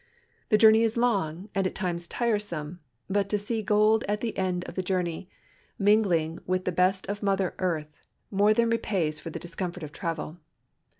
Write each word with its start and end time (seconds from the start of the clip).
The 0.49 0.57
journey 0.57 0.81
is 0.81 0.97
long 0.97 1.49
and 1.53 1.67
at 1.67 1.75
times 1.75 2.07
tiresome, 2.07 2.79
but 3.07 3.29
to 3.29 3.37
see 3.37 3.61
gold 3.61 4.03
at 4.07 4.19
the 4.19 4.35
end 4.35 4.63
of 4.67 4.73
the 4.73 4.81
journey 4.81 5.29
mingling 5.77 6.39
wiMi 6.47 6.63
the 6.63 6.71
l)est 6.71 7.05
of 7.07 7.21
mother 7.21 7.53
earth 7.59 7.99
mon; 8.31 8.51
than 8.55 8.71
refiays 8.71 9.21
for 9.21 9.29
the 9.29 9.37
discomfort 9.37 9.83
of 9.83 9.91
travel. 9.91 10.39